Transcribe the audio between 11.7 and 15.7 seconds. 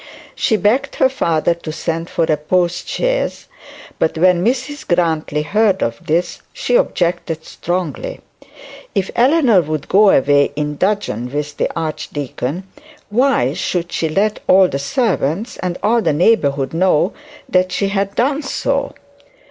archdeacon, why should she let all the servants